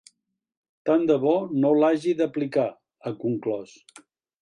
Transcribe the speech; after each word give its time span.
Tan 0.89 1.05
de 1.11 1.17
bo 1.25 1.35
no 1.65 1.73
l’hagi 1.83 2.17
d’aplicar, 2.23 2.67
ha 3.03 3.17
conclòs. 3.25 3.81